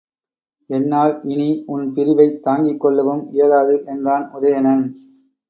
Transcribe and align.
என்னால் 0.69 1.13
இனி 1.23 1.49
உன்பிரிவைத் 1.67 2.39
தாங்கிக் 2.41 2.79
கொள்ளவும் 2.79 3.23
இயலாது 3.31 3.75
என்றான் 3.85 4.25
உதயணன. 4.33 4.77